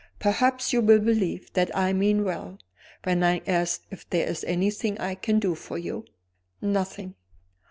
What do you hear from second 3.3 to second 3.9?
ask